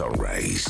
Sunrise. 0.00 0.69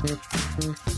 Thank 0.00 0.86
you. 0.86 0.97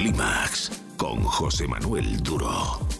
Clímax 0.00 0.70
con 0.96 1.22
José 1.24 1.68
Manuel 1.68 2.22
Duro. 2.22 2.99